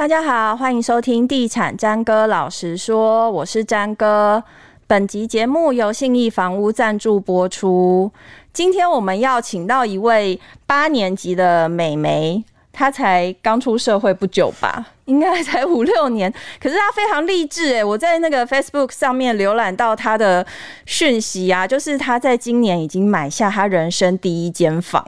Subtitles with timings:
[0.00, 4.42] 大家好，欢迎收听《地产詹哥老实说》，我是詹哥。
[4.86, 8.10] 本集节目由信义房屋赞助播出。
[8.50, 14.86] 今天我们要请到一位八年级的美眉，她才刚出社会不久吧。
[15.10, 16.32] 应该才五六年，
[16.62, 20.46] 可是他非常励志哎，我在那个 Facebook 上面浏览到他的
[20.86, 25.04] 讯息啊，就是他在今年已经买下他人生第一间房。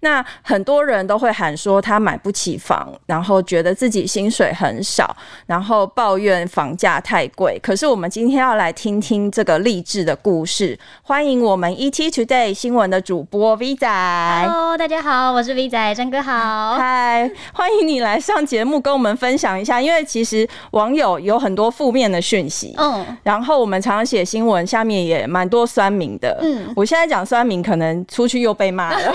[0.00, 7.60] 那很多人都会喊说他买不起房，然后觉得自己薪水很少，然后抱怨房价太贵。
[7.62, 10.78] 可是我们今天要来听听这个励志的故事。
[11.02, 13.86] 欢迎我们 ET Today 新闻的主播 V 仔。
[13.86, 16.76] Hello，大家好，我是 V 仔，张哥好。
[16.78, 19.41] 嗨，欢迎你来上节目跟我们分享。
[19.42, 28.98] 讲一下，因为其实网友有很多负面的讯息，嗯，然后我们常常写新闻，下面也蛮多酸民的，嗯，我现在讲酸民，可能出去又被骂了，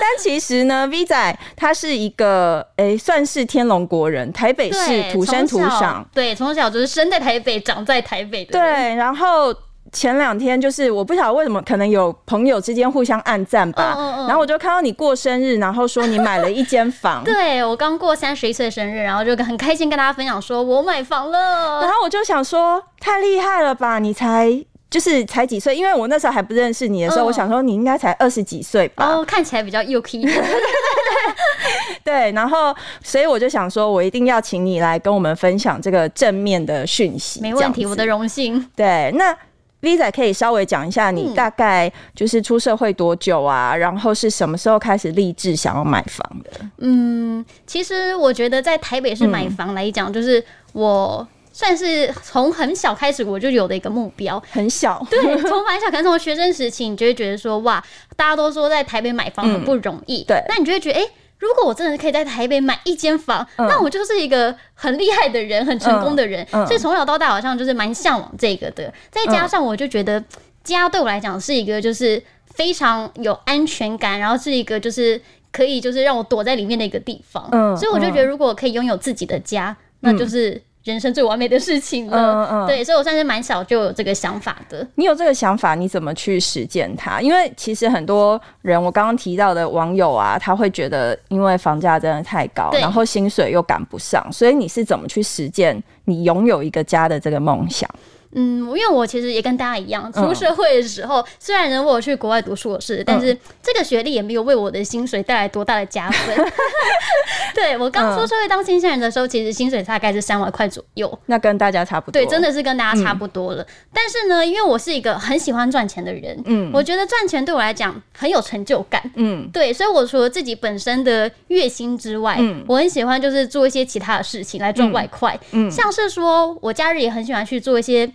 [0.00, 9.52] 但其实呢，V 仔他是一个，诶、欸，算是天龙国人，台北市土生土长，对，从小就是生在台北，长在台北的，对，然后。
[9.92, 17.22] 前两天就是我不晓得为什么，可能有朋友之间互相暗赞吧，嗯嗯嗯，然后我就看到你过生日，然后说你买了一间房。
[17.26, 21.80] 对，我刚过三十一岁生日，然后就很开心跟大家分享说我买房了。
[21.80, 25.74] 然后我就想说太厉害了吧，你才就是才几岁？
[25.74, 29.04] 因为我那时候还不认识你的时候，嗯、我想说你应该才二十几岁吧。
[29.06, 30.24] 哦，看起来比较幼气。
[32.04, 37.40] 对，然后所以我就想说，我一定要请你来跟我们分享这个正面的讯息。
[37.40, 38.68] 没问题，我的荣幸。
[38.76, 39.36] 对，那。
[39.80, 43.72] V 仔可以稍微讲一下，你大概就是出社会多久啊？
[43.72, 46.50] 嗯、然后是什么时候开始立志想要买房的？
[46.78, 54.42] 嗯，其实我觉得在台北市买房来讲，就是我算是从很小开始我就有的一个目标。
[54.50, 57.82] 很小，对，从很小，可能从学生时期，你就会觉得说，哇，
[58.16, 61.10] 大家都说在台北买房很不容易，嗯、对，那你就会觉得，哎、欸。
[61.40, 66.46] 如果我真的是可以在台北买一间房，嗯，那我就是一个很厉害的人，很成功的人。
[66.52, 68.92] 嗯嗯，所以从小到大好像就是蛮向往这个的。
[69.10, 70.22] 再加上我就觉得
[70.62, 72.22] 家对我来讲是一个就是
[72.54, 77.48] 非常有安全感，然后是一个就是可以就是让我躲在里面的一个地方。
[77.50, 80.62] 嗯，所以我就觉得如果可以拥有自己的家，那就是。
[80.84, 84.86] 人生最完美的事情了，嗯嗯，对，所以我算是蛮小就有这个想法的。
[84.94, 87.20] 你有这个想法，你怎么去实践它？
[87.20, 97.88] 因为其实很多人，我刚刚提到的网友啊，他会觉得，因为房价真的太高，然后薪水又赶不上，所以你是怎么去实践你拥有一个家的这个梦想？
[98.32, 106.36] 嗯，因为我其实也跟大家一样，出社会的时候，嗯、虽然呢我有去国外读硕士，但是这个学历也没有为我的薪水带来多大的加分。
[107.52, 112.12] 对，我刚出社会当新鲜人的时候，其实薪水大概是三万块左右，那跟大家差不多。
[112.12, 113.62] 对，真的是跟大家差不多了。
[113.62, 128.08] 嗯、但是呢，因为我是一个很喜欢赚钱的人，嗯，我觉得赚钱对我来讲很有成就感，嗯，对，所以我除了自己本身的月薪之外，嗯，我很喜欢就是做一些其他的事情来赚外快，嗯，像是说我假日也很喜欢去做一些。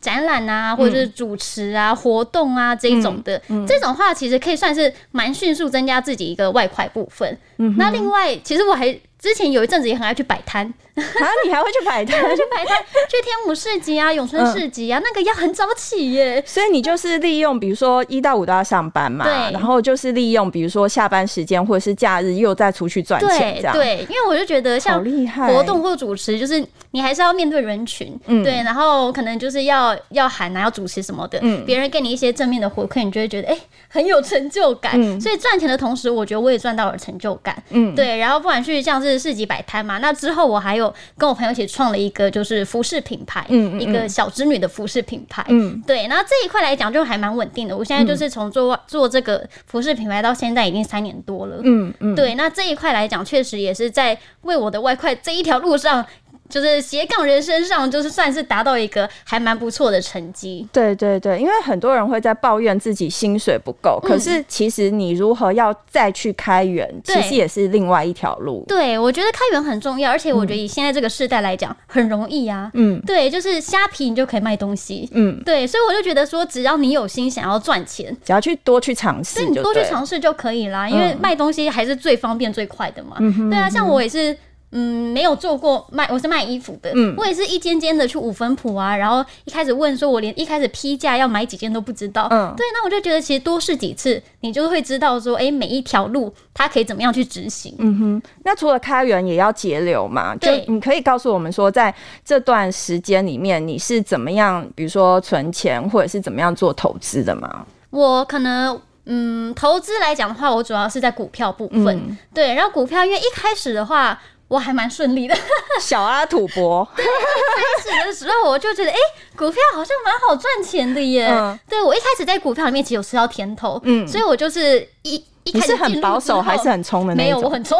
[0.00, 7.38] 展览啊，或者是主持啊、嗯、活动啊这一种的，嗯嗯、这种话其实可以算是蛮迅速增加自己一个外快部分。
[7.58, 8.98] 嗯、那另外，其实我还。
[9.20, 12.20] 之前有一阵子也很爱去摆摊啊，你还会去摆摊？
[12.36, 12.76] 去摆摊，
[13.08, 16.42] 去天母市集啊、永春市集啊，嗯、那个要很早起耶。
[16.46, 19.52] 所以你就是利用，比如说一到五都要上班嘛，对。
[19.52, 23.74] 然后就是利用，比如说下班时间或者是假日又再出去赚钱，这样。
[23.74, 25.04] 对，因为我就觉得像
[25.48, 28.62] 活动或主持，就是你还是要面对人群，嗯，对。
[28.62, 31.64] 然后可能就是要要喊啊，要主持什么的，嗯。
[31.66, 34.92] 别人给你一些正面的回馈，你就会觉得哎、欸，很有成就感。
[34.94, 37.60] 嗯、所以赚钱的同时，我觉得我也赚到了成就感。
[37.70, 38.18] 嗯，对。
[38.18, 39.00] 然后不管去像。
[39.00, 39.96] 是市集摆摊嘛？
[39.96, 46.06] 那之后我还有跟我朋友一起创了一个就是服饰品牌，嗯，嗯，嗯，一个小织女的服饰品牌，嗯，对。
[46.06, 47.76] 那这一块来讲就还蛮稳定的。
[47.76, 52.34] 我现在就是从做做这个服饰品牌到现在已经三年多了，嗯嗯，对。
[52.34, 56.04] 那这一块来讲，确实也是在为我的外快这一条路上。
[56.50, 60.68] 就是斜杠人生上，就是算是达到一个还蛮不错的成绩。
[60.72, 68.64] 对对对，因为很多人会在抱怨自己薪水不够，嗯、可是其实你如何要再去开源，其实也是另外一条路。
[68.66, 72.70] 对，我觉得开源很重要，而且我觉得以现在这个时代来讲，很容易啊。
[72.74, 75.08] 嗯，对，就是虾皮你就可以卖东西。
[75.12, 80.88] 嗯，对，所以我就觉得说，只要你有心想要赚钱，只要去多去尝试，你多去尝试就可以啦。
[80.88, 83.16] 因为卖东西还是最方便最快的嘛。
[83.20, 84.36] 嗯，对啊，像我也是。
[84.72, 86.92] 嗯，没有做过卖，我是卖衣服的。
[86.94, 92.28] 嗯，我也是一间间的去五分铺啊，然后一开始问说，我连一开始批价要买几件都不知道。
[92.30, 97.74] 嗯，对，那我就觉得其实多试几次，你就会知道说，哎，每一条路它可以怎么样去执行。
[97.78, 100.36] 嗯哼，那除了开源也要节流嘛？
[100.36, 101.92] 对，你可以告诉我们说，在
[102.24, 107.66] 这段时间里面你是怎么样，比如说存钱或者是怎么样做投资的吗？
[107.90, 108.80] 我可能。
[109.06, 111.86] 嗯，投资来讲的话，我主要是在股票部分。
[111.88, 114.16] 嗯、对，然后股票因为一开始的话，
[114.50, 115.34] 我还蛮顺利的。
[115.80, 121.28] 小阿土伯， 对，开始的时候我就觉得，哎、欸，股票好像蛮好赚钱的耶。
[121.30, 125.24] 嗯、对，我一开始在股票里面其实有吃到甜头，嗯，所以我就是一。
[125.52, 127.14] 你是很保守还是很冲的？
[127.14, 127.78] 没有，我很冲。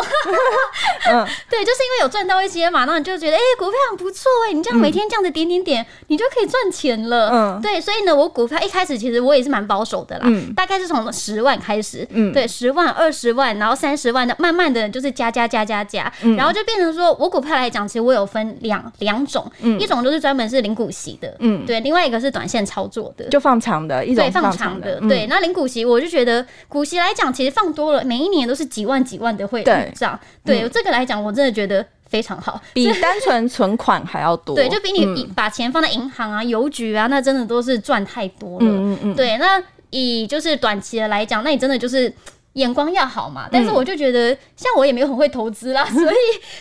[1.10, 7.30] 嗯， 对，就是因为有赚到一些嘛，然后你就觉得，哎、欸，股票很不错哎，你这样每天这样子点点点，嗯、你就可以赚钱了。
[7.30, 34.54] 嗯，对，所以呢，我股票一开始其实我也是蛮保守的啦，嗯、大概是从十万开始，嗯，对，十万、二十万，然后三十万的，慢慢的就是加加加加加，嗯、然后就变成说我股票来讲，其实我有分两两种，嗯、一种就是专门是领股息的，嗯，对，另外一个是短线操作的，就放长的，一种放长的，放长的，对，那领股息我就觉得股息来讲，其实放多了，每一年都是几万几万的会入账，对，这个来讲，我真的觉得非常好，比单纯存款还要多。
[34.56, 38.66] 对，就比你把钱放在银行啊、邮局啊，那真的都是赚太多了。
[38.66, 39.14] 嗯嗯嗯。
[39.14, 42.12] 对，那以就是短期的来讲，那你真的就是
[42.54, 43.48] 眼光要好嘛。
[43.50, 46.16] 但是我就觉得，像我也没有很会投资啦， 所以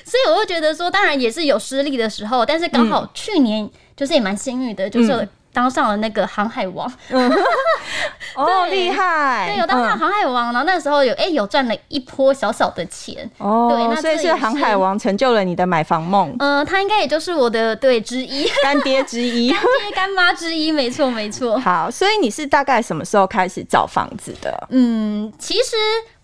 [0.06, 5.27] 所以我就觉得说，当然也是有失利的时候，但是刚好去年就是也蛮幸运的，就是。
[5.51, 7.31] 当上了那个航海王，嗯、
[8.36, 9.51] 哦，厉害！
[9.51, 16.36] 对，有当上航海王，然后那时候有哎、欸、有赚了一波小小的钱哦，对，那所以是航海王成就了你的买房梦。
[16.40, 21.57] 嗯、呃，他应该也就是我的对之一， 干爹之一， 干爹干妈之一，没错没错。
[21.57, 24.68] 好，所以你是大概什么时候开始找房子的？
[24.69, 25.75] 嗯，其实。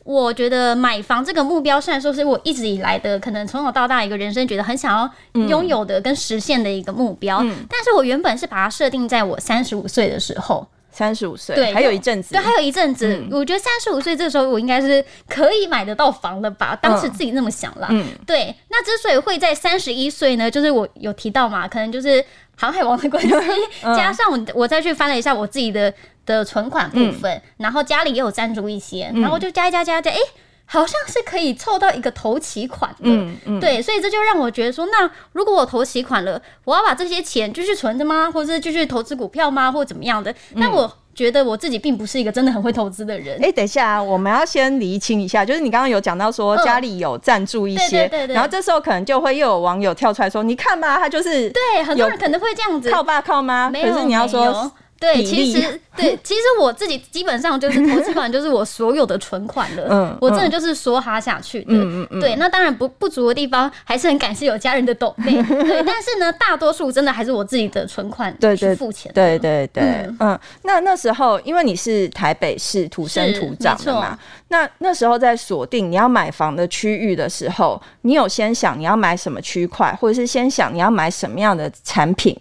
[0.06, 5.12] 我觉得买房这个目标，虽然说是我一直以来的可能从小到大一个人生觉得很想要
[5.48, 10.66] 拥有的跟实现的一个目标，但是我原本是把它设定在我三十五岁的时候。
[10.92, 13.06] 三十五岁，对，还有一阵子，对，还有一阵子。
[13.06, 16.74] 嗯、我觉得三十五岁这个时候，我应该是可以买得到房了吧？
[16.82, 17.90] 当时自己那么想啦。
[17.92, 18.56] 嗯，对。
[18.70, 22.24] 那之所以会在三十一岁呢，就是我有提到嘛，可能就是
[22.56, 23.30] 航海王的关系，
[23.84, 25.94] 嗯、加上我我再去翻了一下我自己的
[26.26, 30.22] 的存款部分，嗯、然后家里也有赞助一些，然后就加一加加加，哎、欸，
[30.66, 32.98] 好像是可以凑到一个头期款的。
[33.04, 33.60] 嗯嗯。
[33.60, 38.32] 对，所以这就让我觉得说，那如果我投期款了，我要把这些钱继续存着吗？
[38.32, 39.72] 或者是继续投资股票吗？
[39.72, 40.34] 或怎么样的？
[40.54, 43.38] 那我觉得我自己并不是一个真的很会投资的人。
[43.38, 54.72] 哎、欸，等一下，我们要先厘清一下，就是你刚刚有讲到说家里有赞助一些，然后这时候可能就会又有网友跳出来说：“你看吧，他就是对很多人可能会这样子靠爸靠妈。”可是你要说。
[55.06, 59.88] 对，其实 对，其实我自己基本上就是投资款，就是我所有的存款了。
[59.90, 61.74] 嗯，我真的就是梭哈下去的。
[61.74, 62.20] 嗯嗯嗯。
[62.20, 65.34] 对，那当然不不足的地方，还是很感谢有家人的抖内。
[65.46, 69.12] 对，但是呢，大多数真的还是我自己的存款去付钱。
[69.14, 69.84] 对对对，
[70.20, 70.38] 嗯。
[70.64, 74.18] 那那时候，因为你是台北市土生土长的嘛，
[74.48, 82.38] 那那时候在锁定你要买房的区域的时候，你有先想你要买什么区块，或者是先想你要买什么样的产品？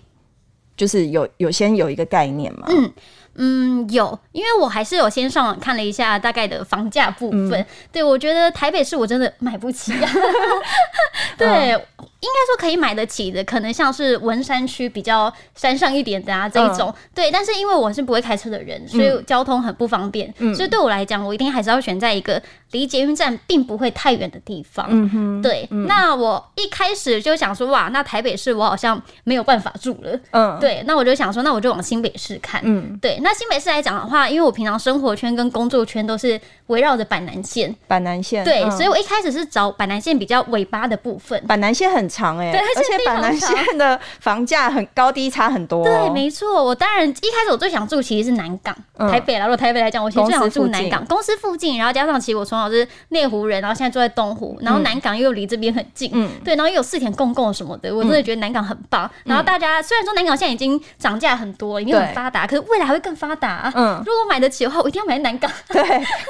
[0.77, 2.67] 就是有有先有一个概念嘛？
[2.69, 2.93] 嗯
[3.37, 7.53] 嗯，有，因为我还是有先上网看了一下大概的房价部分。
[7.53, 10.11] 嗯、对，我觉得台北市我真的买不起啊。
[11.37, 11.73] 对。
[11.73, 11.83] 嗯
[12.25, 17.31] 应该说可以买得起的，可能像是文山区比较山上一点的啊这一种，嗯、对。
[17.31, 20.33] 但是因为我是不会开车的人，所以交通很不方便。
[20.39, 24.87] 嗯、所以对我来讲，我一定还是要选在一个离捷运站并不会太远的地方。
[24.89, 25.69] 嗯哼，对。
[25.71, 30.19] 嗯、那我一开始就想说，哇，那台北市我好像没有办法住了。
[30.31, 30.83] 嗯，对。
[30.87, 32.63] 那我就想说，那我就往新北市看。
[32.65, 33.19] 嗯，对。
[33.23, 37.75] 那新北市来讲的话，因为我平常生活圈跟工作圈都是围绕着板南线。
[37.87, 38.43] 板南线。
[38.45, 41.39] 对，嗯、所以我一开始是找板南线比较尾巴的部分。
[41.47, 42.09] 板南线很。
[42.15, 45.85] 长哎，对，而且板南线的房价很高低差很多。
[45.85, 46.63] 对，没错。
[46.63, 48.75] 我当然一开始我最想住其实是南港，
[49.11, 49.47] 台北啦。
[49.47, 51.77] 如果台北来讲，我其实最想住南港，公司附近。
[51.79, 59.11] 然后加上其实我从小是内湖人，然后现在住在东湖，然后南港又离这边很近，嗯，对，然后又有四田共构什么的，我真的觉得南港很棒。
[59.25, 63.73] 然后大家虽然说南港现在已经涨价很多，已经很发达，可是未来还会更发达。
[63.75, 65.51] 嗯，如果买得起的话，我一定要买南港。
[65.69, 65.83] 对，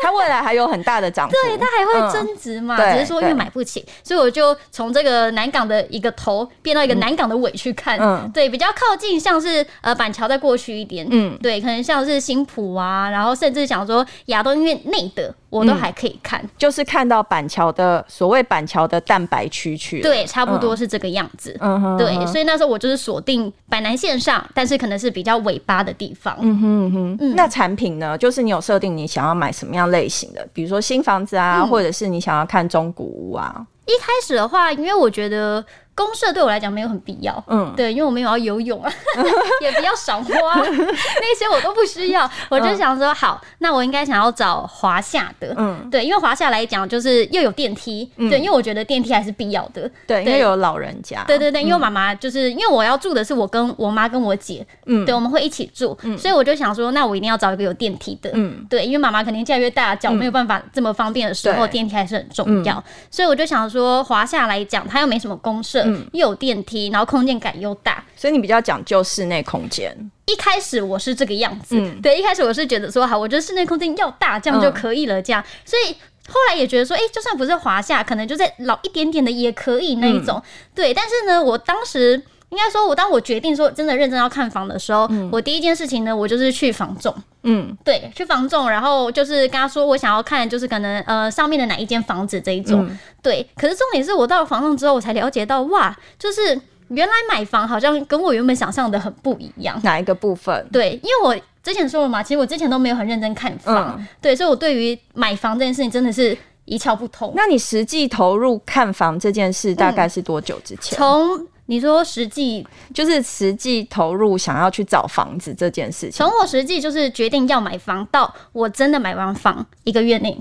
[0.02, 2.76] 它未来还有很大的涨幅，对，它还会增值嘛？
[2.92, 33.64] 只是说因为买不起，所以我就从这个南港的一个头变到一个南港的尾去看，嗯，对，比较靠近，像是呃板桥再过去一点，嗯，对，可能像是新浦啊，然后甚至想说亚东医院内的，我都还可以看，就是看到板桥的所谓板桥的蛋白区去，对，差不多是这个样子，嗯哼，对，所以那时候我就是锁定板南线上，但是可能是比较尾巴的地方，嗯哼哼，那产品呢，就是你有设定你想要买什么样类型的，比如说新房子啊，或者是你想要看中古屋啊。
[33.86, 35.62] 一开始的话，因为我觉得
[35.94, 38.92] 公社对我来讲没有很必要，嗯，对，因为我没有要游泳啊，
[39.62, 40.32] 也不要赏花，
[40.66, 42.28] 那些我都不需要。
[42.48, 65.90] 我就想说，好，那我应该想要找华夏的，嗯，对，因为华夏来讲就是又有电梯，对，因为我觉得电梯还是必要的，对，因为有老人家，对对对，因为妈妈就是因为我要住的是我跟我妈跟我姐，嗯，对，我们会一起住，所以我就想说，那我一定要找一个有电梯的，嗯，对，因为妈妈肯定年纪越大，脚没有办法这么方便的时候，电梯还是很重要，所以我就想说，华夏来讲，它又没什么公设。
[65.90, 69.94] 嗯，又有电梯，然后空间感又大，所以你比较讲究室内空间。
[70.26, 75.42] 一开始我是这个样子，嗯、对，一开始我是觉得说好，我觉得室内空间要大，这样就可以了，这样。
[75.42, 75.92] 嗯、所以
[76.26, 80.38] 后来也觉得说，哎、欸，就算不是华夏，可能就在老一点点的也可以那一种。
[80.38, 80.42] 嗯、
[80.74, 87.14] 对，但是呢，我当时应该说，我当我决定说真的认真要看房的时候，嗯、我第一件事情呢，我就是去房仲。
[87.42, 92.86] 嗯，对，去房仲，然后就是跟他说我想要看，就是可能呃上面的哪一间房子这一种。
[92.88, 96.58] 嗯、对，可是重点是我到了房仲之后，我才了解到哇，就是
[96.88, 99.78] 原来买房好像跟我原本想象的很不一样。
[99.82, 100.66] 哪一个部分？
[100.72, 107.32] 对，因为我之前说了嘛，其实我之前都没有很认真看房，嗯、对，所以我对于买房这件事情真的是一窍不通。
[107.36, 110.96] 那你实际投入看房这件事大概是多久之前？
[110.96, 120.38] 从、嗯你说实际就是实际投入想要去找房子这件事情，从我实际就是决定要买房到我真的买完房一个月内，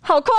[0.00, 0.30] 好快。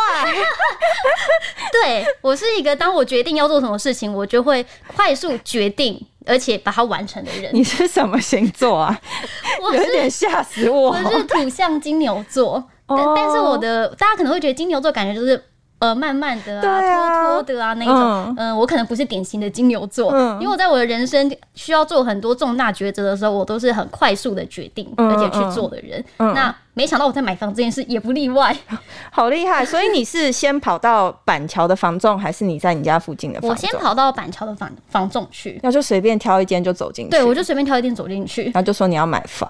[1.74, 4.64] 对，我是一个当我决定要做什么事情，我就会
[4.96, 7.50] 快速决定而且把它完成的人。
[7.52, 9.02] 你是什么星座啊？
[9.62, 10.92] 我有点吓死我。
[10.92, 15.44] 我是土象金牛座，但但是我的大家可能会觉得金牛座感觉就是。
[15.80, 26.04] 呃，慢慢的啊，啊拖拖的啊，那种，嗯、呃，我可能不是典型的金牛座，嗯、因为我在我的人生需要做很多重大抉择的时候，我都是很快速的决定，嗯、而且去做的人。
[26.18, 28.56] 嗯、那没想到我在买房这件事也不例外，
[29.12, 29.66] 好厉害！
[29.66, 33.50] 所以你是先跑到板桥的房仲，还是你在你家附近的房？
[33.50, 37.12] 我先跑到板桥的房房仲去，那就随便挑一间就走进去。
[37.12, 39.50] 对，我就随便挑一间走进去，然后就说你要买房。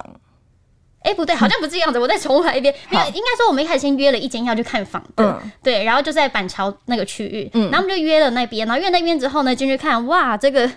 [1.02, 2.00] 哎，欸、不对，好像不是这样子。
[2.00, 10.70] 我再重来一遍，没有应该说我们一开始先约了一间要去看房的，嗯、对，然后就在板桥那个区域，嗯、然后我们就约了那边，然后约那边之后呢，进去看，哇，这个。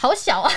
[0.00, 0.50] 好小啊，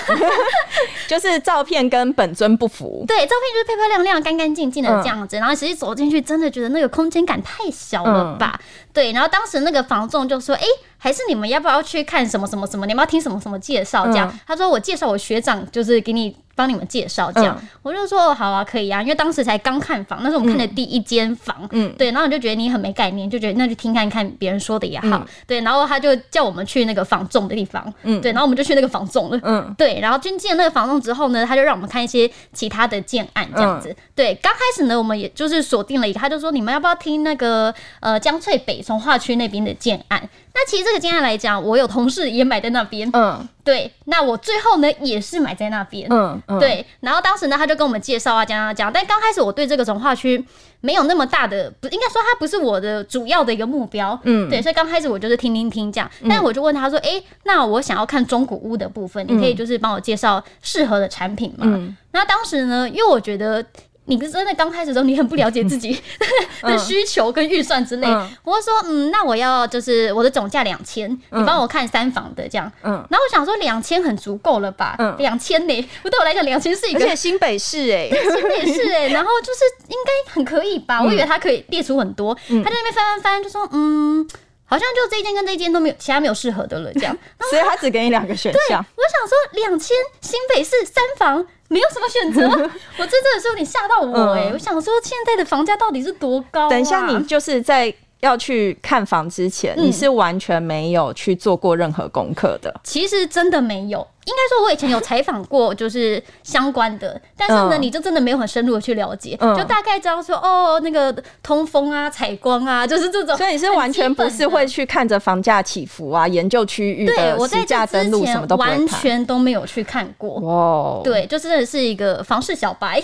[1.08, 3.04] 就是照片跟本尊不符。
[3.08, 8.58] 对，照片就是漂漂亮亮、干干净净的这样子，嗯、然后实际走进去，真的觉得那个空间感太小了吧？
[8.62, 12.86] 嗯、对，然后当时那个房仲就说：“哎、欸，还是你们要不要去看什么什么什么？
[12.86, 21.68] 你们要听什么什么介绍？”这样，嗯、他说：“我介绍我学长，就是给你帮你们介绍。”这样，嗯、我就说：“好啊，可以啊。”因为当时才刚看房，那是我们看的第一间房。
[21.72, 25.08] 嗯，对，然后你就觉得你很没概念，就觉得那就听看看别人说的也好。
[25.18, 27.92] 嗯、对，然后他就叫我们去那个房仲的地方。
[28.04, 29.06] 嗯，对，然后我们就去那个房
[29.38, 29.50] 仲。
[29.50, 33.88] 嗯，对，然后捐进了那个房仲之后呢，他就让我们看一些其他的建案这样子。
[33.90, 40.28] 嗯、对，刚开始呢，我们也就是锁定了一个，他就说你们要不要听那个呃江翠北从化区那边的建案？
[40.54, 43.08] 那其实这个建案来讲，我有同事也买在那边。
[43.14, 46.08] 嗯，对，那我最后呢也是买在那边。
[46.10, 50.44] 嗯嗯，对，然后当时呢他就跟我们介绍啊讲啊讲，但刚开始我对这个重划区。
[50.84, 61.58] 没有那么大的，不应该说它不是我的主要的一个目标，嗯，对，所以刚开始我就是听听听这样，嗯、但我就问他说，哎、欸，那我想要看中古屋的部分，嗯、你可以就是帮我介绍适合的产品吗？
[61.68, 63.64] 嗯，那当时呢，因为我觉得。
[64.06, 65.96] 你是真的刚开始的时候，你很不了解自己
[66.62, 68.06] 的需求跟预算之类。
[68.06, 72.70] 嗯、我会说，嗯，那我要就是我的总价两千，你帮我看三房的这样。
[72.82, 74.96] 嗯，然后我想说两千很足够了吧？
[74.98, 75.88] 嗯，两千呢？
[76.02, 76.98] 不对我来讲两千是一个。
[76.98, 80.98] 而且新北市哎、 欸，新北市哎、欸，然后就是应该很可以吧？
[80.98, 84.28] 嗯、我以为他可以列出很多，嗯、他在那边翻翻翻，就说嗯，
[84.64, 87.16] 好像就这一间跟这一间都没有，其他没有适合的了这样。
[87.50, 88.60] 所以他只给你两个选项。
[88.68, 91.46] 对，我想说两千新北市三房。
[91.72, 92.42] 没有什么选择，
[92.98, 94.50] 我真的是有点吓到我哎、欸！
[94.50, 96.68] 嗯、我想说现在的房价到底是多高、啊？
[96.68, 102.72] 等一下，你就是在要去看房之前，嗯、你是完全没有去做过任何功课的。
[102.84, 104.06] 其实真的没有。
[104.24, 111.12] 应该说，我以前有采访过，就是相关的，但是呢，你就真的没有很深入的去了解，就大概知道说，哦，那个
[111.42, 113.36] 通风啊、采光啊， 就是这种。
[113.36, 120.38] 所以你是完全不是会去看着房价起伏啊，研究区域的实价登录什么都完全都没有去看过。
[120.40, 123.00] 哇，对，就真的是一个房市小白。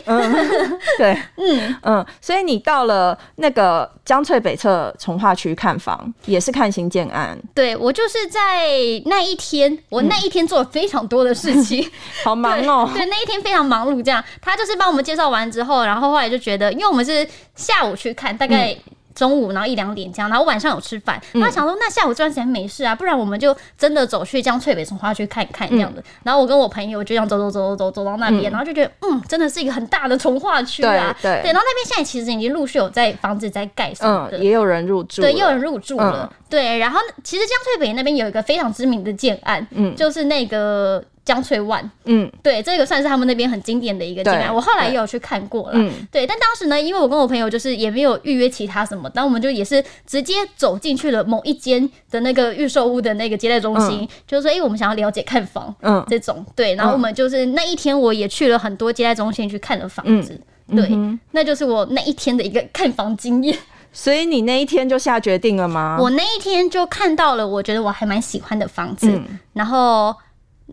[0.99, 7.37] 对， 嗯嗯，所以你到了那个江翠北侧从化区看房，也是看新建案。
[7.55, 8.69] 对，我就是在
[9.07, 11.08] 那一天，我那一天做了非常。
[11.09, 11.91] 多的事情，
[12.23, 12.89] 好忙哦。
[12.95, 14.01] 对，那一天非常忙碌。
[14.01, 18.77] 这样，他就是帮我们介绍完之后，然后后来就觉得，因为我们是下午去看，大概
[19.19, 21.21] 中午然后一两点这样，然后晚上有吃饭。
[21.33, 26.01] 他想说，那下午这段时间没事啊，不然我们就真的走去江翠北重划区看一看这样的。
[26.23, 31.13] 然后我跟我朋友就这样走走走走走走到那边，然后就觉得嗯，真的是一个很大的从化区啊。
[31.21, 31.53] 对对。
[31.53, 35.23] 然后那边现在其实已经陆续有在房子在盖什么的，也有人入住。
[35.23, 36.33] 对，也有人入住了。
[36.49, 41.05] 对，然后其实江翠北那边有一个非常知名的建案，嗯，就是那个。
[41.29, 44.55] 江翠万，嗯，对，这个算是他们那边很经典的一个景点。
[44.55, 46.27] 我后来也有去看过了，嗯，对。
[46.27, 56.75] 但当时呢，因为我跟我朋友就是也没有预约其他什么，但我们就也是直接走进去了某一间的那个预售屋的那个接待中心，嗯、就是说，哎、欸，我们想要了解看房，嗯，这种，对。
[56.77, 63.55] 然后我们就是那一天，我也去了很多接待中心去看了房子，嗯、对，嗯、那就是我那一天的一个看房经验。
[63.93, 65.99] 所以你那一天就下决定了吗？
[66.01, 70.15] 我那一天就看到了，我觉得我还蛮喜欢的房子，嗯、然后。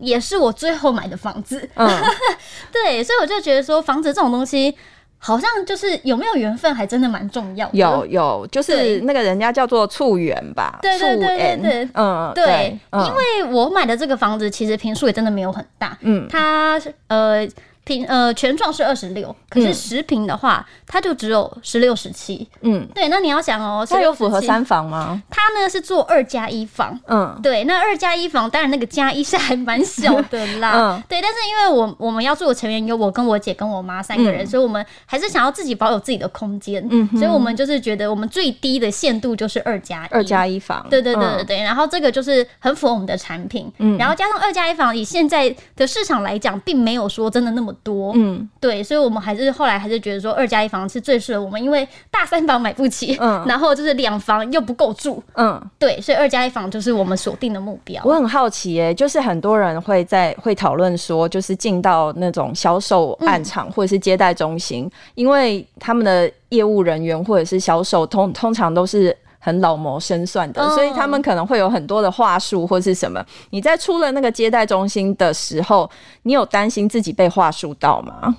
[0.01, 1.87] 也是我最后买的房子，嗯，
[2.71, 4.75] 对，所以我就觉得说，房子这种东西，
[5.17, 7.77] 好像就是有没有缘分，还真的蛮重要的。
[7.77, 17.47] 有有，就是那个人家叫做促缘吧，对对对对对，嗯，对，因为我买的这个房子其实平数也真的没有很大，嗯，它呃。
[17.85, 22.47] 坪呃，全幢是二十六，可是十平的话，它就只有十六十七。
[22.61, 25.21] 嗯，对，那你要想哦，它有符合三房吗？
[25.29, 26.99] 它呢是做二加一房。
[27.07, 30.73] 嗯，对，那二加一房当然那个加一是还蛮小的啦。
[30.97, 36.85] 嗯，对，但是因为我我们要住的成员有我跟我姐跟我妈三个人，嗯、所以我们还是想要自己保有自己的空间。
[36.89, 40.09] 嗯，所以我们就是觉得我们最低的限度就是二加一。
[40.09, 40.85] 二加一房。
[40.89, 43.71] 对对对对对，嗯、然后这个就是很符合我们的产品。
[43.77, 48.13] 嗯，然后加上二加一房，以现在的市场来讲，并没有说真的那么多。
[48.15, 48.47] 嗯。
[48.59, 58.01] 对，所以我们还是后来还是觉得说二加一房是最适合我们，因为大三房买不起，嗯， 然后就是两房又不够住，嗯，对，所以二加一房就是我们锁定的目标。
[58.05, 69.15] 我很好奇耶，就是很多人会在会讨论说，就是进到那种销售案场或者是接待中心，嗯、因为他们的业务人员或者是销售通通常都是。
[69.45, 73.23] 很老谋深算的，所以他们可能会有很多的话术或是什么。
[73.51, 75.87] 你在出了那个接待中心的时候，
[76.23, 78.35] 你有担心自己被话术到吗？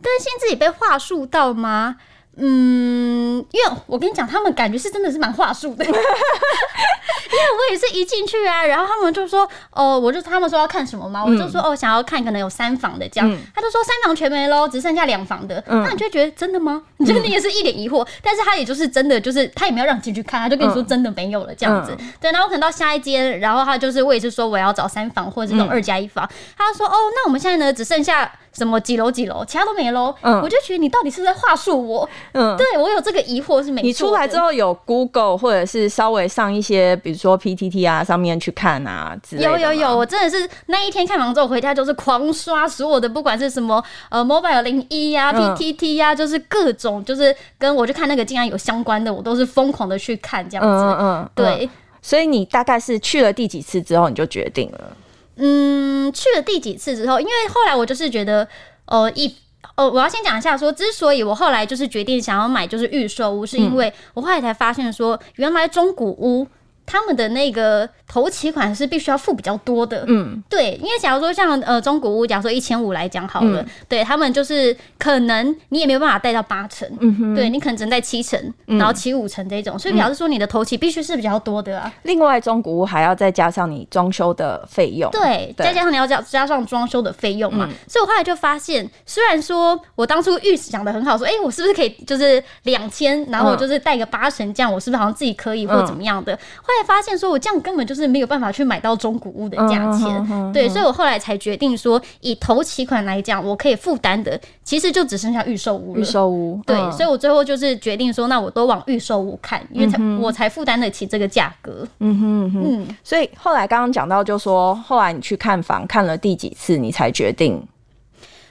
[0.00, 1.96] 担心自己被话术到吗？
[2.38, 16.82] 嗯，因为我跟你讲，他们感觉是真的是蛮话术的， 因为我也是一进去啊，然后他们就说，哦，我就他们说要看什么嘛，我就说哦，想要看可能有三房的这样，他就说三房全没喽，只剩下两房的，那你就觉得真的吗？
[16.98, 26.28] 你觉得你也是一脸疑惑，但是他也就是真的，就是他也没有让你进去看，他就跟你说真的没有了这样子，对，然后可能到下一间，然后他就是我也是说我要找三房或者这种二加一房，
[26.58, 28.30] 他就说哦，那我们现在呢只剩下。
[28.56, 30.14] 什么几楼几楼，其他都没喽。
[30.22, 32.08] 嗯，我就觉得你到底是在话术我。
[32.32, 33.86] 嗯，对我有这个疑惑是没错。
[33.86, 39.50] 你出来之后有 Google 或者是稍微上一些，比如说 PTT 啊上面去看啊之类的。
[39.50, 50.70] 有有有，我真的是那一天看完之后回家就是狂刷所有的，不管是什么呃 Mobile 零一呀、PTT 呀，就是各种就是跟我去看那个竟然有相关的，我都是疯狂的去看这样子。
[50.70, 51.68] 嗯嗯，对。
[52.00, 54.96] 所以你大概是去了第几次之后你就决定了？
[55.36, 58.46] 嗯，去了第几次之后，因为后来我就是觉得，
[58.86, 59.34] 呃，一，
[59.76, 66.46] 哦，我要先讲一下说，之所以我后来就是决定想要买就是预售屋，是因为我后来才发现说，原来中古屋。
[66.86, 81.92] 他们的那个头期款是必须要付比较多的，嗯，对，因为假如说像呃中古屋，假如说一千五来讲好了，嗯、对他们就是可能你也没有办法贷到八成，嗯哼，对你可能只能贷七成，然后七五成这种，所以表示说你的头期必须是比较多的啊。
[82.04, 96.38] 另外，中古屋还要再加上你装修的费用，对，再加上你要加加上装修的费用嘛，嗯、所以我后来就发现，虽然说我当初预想的很好，说哎、欸，我是不是可以就是两千，然后就是贷个八成，这样我是不是好像自己可以或者怎么样的？
[96.62, 106.00] 后来发现说，我这样根本就是没有办法去买到中古屋的价钱，对，所以我后来才决定说，以头期款来讲，我可以负担的，其实就只剩下预售屋了。
[106.00, 111.86] 预售屋，对，所以我最后就是决定说，那我都往预售屋看，因为才我才负担得起这个价格。
[112.00, 117.62] 嗯哼嗯，所以后来刚刚讲到，就说后来你去看房看了第几次，你才决定？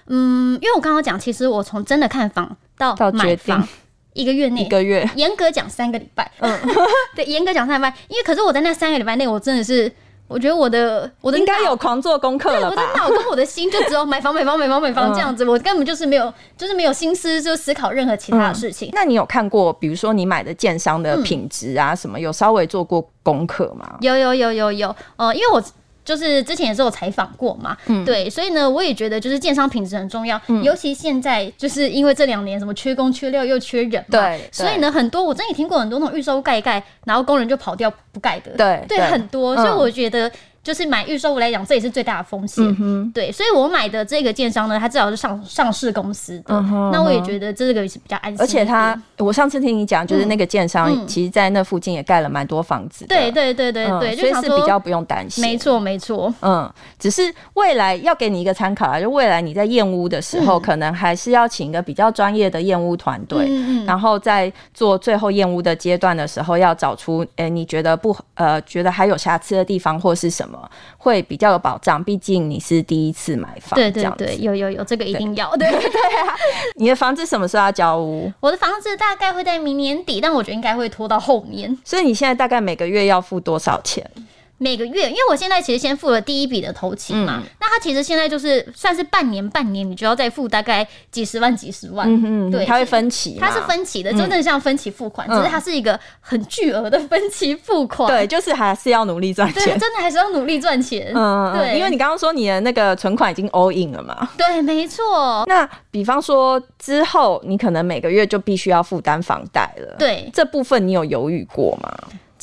[0.07, 3.67] 嗯，因为我刚刚讲，其实我从真的看房到买房。
[4.15, 6.31] 一个月内，一个月，严格讲三个礼拜。
[6.39, 6.57] 嗯，
[7.15, 9.91] 对，严格讲三个礼拜，因为可是我在那三个礼拜内，我真的是，
[10.29, 12.81] 我觉得我的我的应该有狂做功课了吧？
[12.81, 18.89] 我的脑跟我的心就只有买房、买房、买房、买房 这样子，我根本就是没有，就是没有心思就思考任何其他的事情。
[18.93, 23.97] 那你有看过，比如说你买的建商的品质啊，什么有稍微做过功课吗？
[23.99, 25.61] 有有有有有，呃，因为我。
[26.05, 40.31] 就是之前也是有采访过嘛，嗯、对，所以呢，我也觉得就是建商品质很重要，嗯、尤其现在就是因为这两年什么缺工缺料又缺人嘛，对，对所以呢，很多我真也听过很多那种预售盖盖，然后工人就跑掉不盖的，对，对，对，很多，所以我觉得
[40.65, 42.65] 就是买预售屋来讲，这也是最大的风险。
[42.79, 46.59] 嗯、对，所以我买的这个建商呢，它至少是上上市公司的。
[46.91, 48.41] 那我也觉得这个也是比较安心。
[48.41, 53.05] 而且他，我上次听你讲，就是那个建商，其实在那附近也盖了蛮多房子。
[53.05, 55.43] 对对对对对，所以是比较不用担心。
[55.43, 56.33] 没错没错。
[56.41, 63.47] 嗯，只是未来要给你一个参考啊，就未来你在验屋的时候，嗯、可能还是要请一个比较专业的验屋团队，
[63.85, 70.54] 然后在做最后验屋的阶段的时候，要找出，哎、欸，你觉得不呃，觉得还有瑕疵的地方或是什么。
[70.97, 73.75] 会比较有保障，毕竟你是第一次买房。
[73.75, 75.49] 对对对，有有有，这个一定要。
[75.57, 76.35] 对对对啊！
[76.75, 78.31] 你的房子什么时候要交屋？
[78.39, 81.77] 我的房子大概会在明年底，但我觉得应该会拖到后面。
[81.83, 84.09] 所以你现在大概每个月要付多少钱？
[84.57, 92.05] 每个月，因为我现在其实先付了第一笔的头期嘛，嗯、那他其实现在就是算是半年，半年你就要再付大概几十万、几十万。
[92.49, 98.07] 对，他会分期，它是分期的，真正像分期付款，嗯、只是它是一个很巨额的分期付款。
[98.07, 101.11] 对，就是还是要努力赚钱，对，真的还是要努力赚钱。
[101.13, 104.29] 嗯，对，因为你刚刚说你的那个存款已经 all in 了嘛。
[104.37, 105.43] 对，没错。
[105.47, 109.95] 那比方说之后你可能每个月就必须要负担房贷了。
[109.99, 111.93] 对，这部分你有犹豫过吗？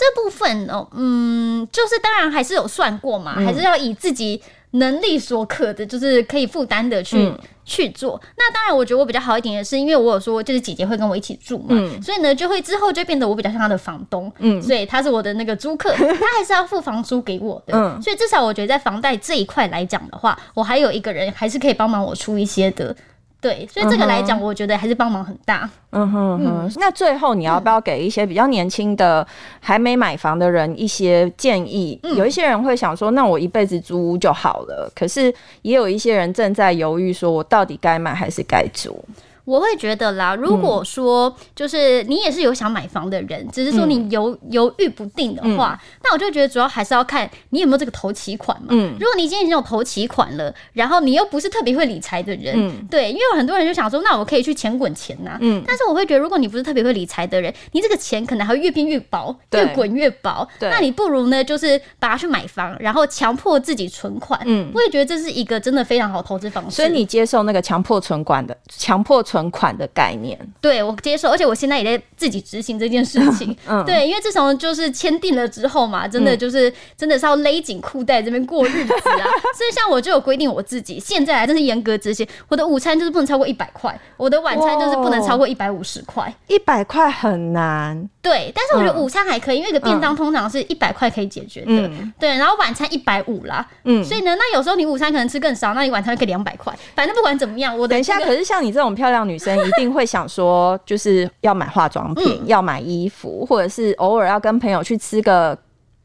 [0.03, 8.21] 这部分哦，嗯，就是当然还是有算过嘛，嗯、还是要以自己能力所可的，就是可以负担的去、嗯、去做。
[8.37, 22.95] 那当然，我觉得我比较好一点的是，因为我有说，就是姐姐会跟我一起住嘛，嗯、所以呢，就会之后就变得我比较像她的房东，嗯，所以他是我的那个租客， 他还是要付房租给我的，嗯，所以至少我觉得在房贷这一块来讲的话，我还有一个人还是可以帮忙我出一些的。
[23.43, 25.69] 对，所以这个来讲，我觉得还是帮忙很大。
[25.91, 26.47] 嗯哼哼。
[26.47, 29.27] 嗯，那最后你要不要给一些比较年轻的
[29.59, 31.99] 还没买房的人一些建议？
[32.05, 34.89] 嗯，有一些人会想说，那我一辈子租屋就好了。
[34.95, 38.97] 可是也有一些人正在犹豫，说我到底该买还是该租？
[39.45, 48.69] 我会觉得啦，如果说就是你也是有想买房的人，嗯、只是说你犹犹豫不定的话，嗯、那我就觉得主要还是要看你有没有这个投期款嘛。
[48.71, 59.63] 嗯，如果你今天已经有投期款了，然后你又不是特别会理财的人，嗯，对，因为有很多人就想说，那我可以去钱滚钱呐、啊，嗯，但是我会觉得，如果你不是特别会理财的人，你这个钱可能还会越变越薄，对。
[59.63, 66.77] 越滚越薄，对，那你不如呢，就是把它去买房，然后强迫自己存款，嗯，我也觉得这是一个真的非常好投资方式。
[66.77, 69.21] 所以你接受那个强迫存款的强迫。
[69.32, 73.57] 存款的概念，对，我接受，而且我现在也在自己执行这件事 情。
[73.67, 79.25] 嗯，对，因为自从就是签订了之后嘛，真的就是、嗯、真的是要勒紧裤带这边过日子啊。
[79.57, 82.27] 所以像我就有规定我自己，现在还真是严格执行。
[82.49, 86.33] 我的午餐就是不能超过一百块，我的晚餐就是不能超过一百五十块。
[86.49, 88.09] 一百块很难。
[88.23, 91.67] 对，但是我觉得午餐还可以，因为一个便当通常是一百块可以解决的。
[91.89, 93.67] 嗯、对，然后晚餐一百五啦。
[93.85, 96.73] 嗯，所以呢，那有时候你午餐可能吃更少，那你晚餐可以两百块。
[96.95, 98.21] 反正不管怎么样，我等一下。
[98.21, 99.23] 可是像你这种漂亮。
[99.23, 105.57] 女生 一定会想说，就是要买化妆品，嗯、要买衣服，或者是偶尔要跟朋友去吃个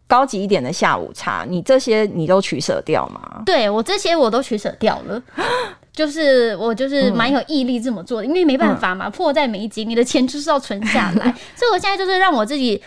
[0.08, 1.44] 高级一点的下午茶。
[1.48, 3.42] 你这些你都取舍掉吗？
[3.44, 5.22] 对，我这些我都取舍掉了，
[5.98, 11.26] 就是我就是蛮有毅力这么做的，嗯、因为没办法嘛，迫在眉睫，你的钱就是要存下来。
[11.58, 12.82] 所以我现在就是让我自己。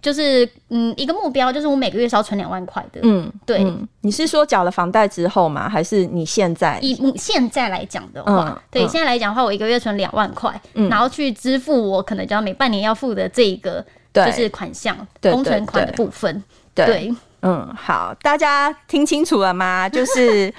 [0.00, 3.00] 就是嗯，一个目标就是我每个月是要存两万块的。
[3.02, 3.86] 嗯，对嗯。
[4.02, 5.68] 你是说缴了房贷之后吗？
[5.68, 6.78] 还是你现在？
[6.80, 16.44] 以现在来讲的话，嗯、对，嗯、现在来讲的话，我一个月存两万块，嗯、然后去支付我可能就要每半年要付的这一个就是款项，工程款的部分。
[16.72, 17.12] 对，
[17.42, 19.88] 嗯，好，大家听清楚了吗？
[19.90, 20.52] 就是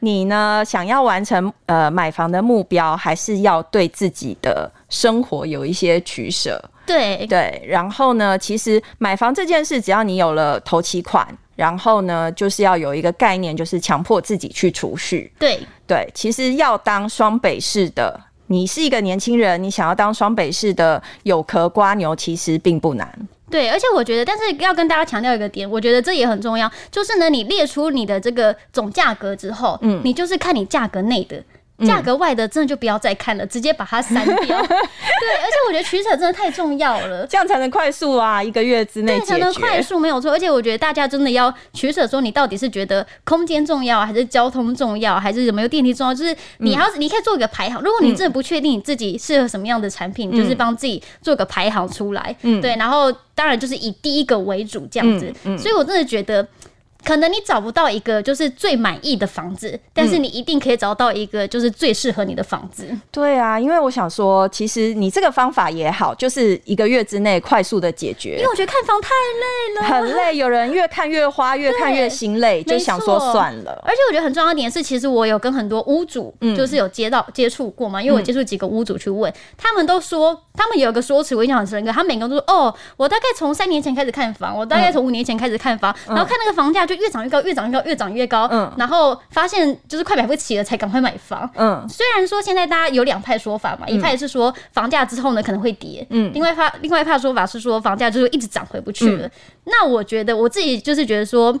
[0.00, 6.62] 你呢，想要完成呃买房的目标，还是要对自己的生活有一些取舍？
[6.84, 15.32] 对对，然后呢，其实买房这件事，只要你有了头期款，然后呢，就是要有一个概念，就是强迫自己去储蓄。
[15.38, 23.28] 对对，其实要当双北市的，你是一个年轻人，你想要当双北市的有壳瓜牛，其实并不难。
[23.50, 31.42] 对，而且我觉得，但是要跟大家强调一个点，我觉得这也很重要，就是呢，你列出你的这个总价格之后，嗯，你就是看你价格内的。
[31.84, 34.34] 价格外的真的就不要再看了，嗯、直接把它删掉。
[34.46, 40.30] 对，而且我觉得取舍真的太重要了，这样才能快速啊，一个月之内才能快速没有错。
[40.30, 46.14] 而且我觉得大家真的要取舍，说你到底是觉得空间重要，还是交通重要，还是有没有电梯重要？
[46.14, 47.82] 就是你要，你可以做一个排行。
[47.82, 52.34] 如果你真的不确定你自己适合什么样的产品，嗯、就是帮自己做个排行出来。
[52.42, 55.26] 嗯，对，然后当然就是以第一个为主这样子。
[55.44, 56.46] 嗯，嗯，所以我真的觉得。
[57.06, 62.84] 可能你找不到一个就是最满意的房子，但是你一定可以找到一个就是最适合你的房子。
[62.90, 63.00] 嗯。
[63.12, 68.38] 对啊，因为我想说，其实你这个方法也好，就是一个月之内快速的解决。
[68.38, 70.36] 因为我觉得看房太累了，很累。
[70.36, 73.80] 有人越看越花，越看越心累，就想说算了。
[73.86, 81.92] 而且我觉得很重要的点是，其实我有跟很多屋主，就是有接到接触过嘛，因为我接触几个屋主去问，他们都说，他们有一个说辞，我印象很深刻。
[81.92, 86.95] 他们每个人都说，哦，我大概从三年前开始看房，我大概从五年前开始看房，然后看那个房价就。
[86.96, 88.48] 越涨越高，越涨越高，越涨越高。
[88.50, 91.48] 嗯，然后发现就是快买不起了，才赶快买房。
[91.54, 99.30] 嗯，虽然说现在大家有两派说法嘛，一派是说房价之后呢可能会跌，嗯，另外一派另外一派说法是说房价就是一直涨回不去了。
[99.64, 101.58] 那我觉得我自己就是觉得说。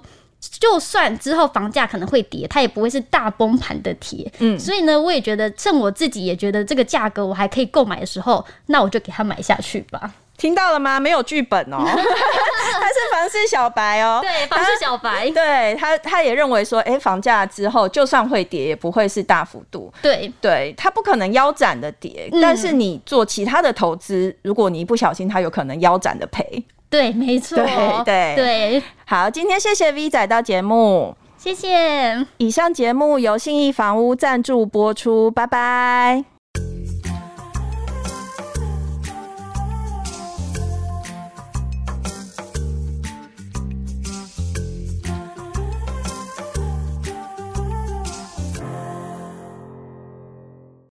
[0.60, 4.30] 就算之后房价可能会跌，它也不会是大崩盘的跌。
[4.38, 10.12] 嗯，所以呢，我也觉得趁我自己也觉得这个价格我还可以购买的时候，那我就给他买下去吧。
[10.36, 11.00] 听到了吗？
[11.00, 12.55] 没有剧本哦， 他
[12.96, 14.20] 是房市小白哦。
[14.22, 15.30] 对，房市小白。
[15.30, 19.92] 对他，他也认为说，哎、欸，房价之后就算会跌，也不会是大幅度。
[20.02, 26.64] 对，对，它不可能腰斩的跌，嗯、但是你做其他的投资，如果你一不小心，它有可能腰斩的赔。
[26.88, 32.24] 对，没错，对对对，好，今天谢谢 V 仔到节目，谢谢。
[32.38, 36.35] 以上节目由信义房屋赞助播出，拜拜。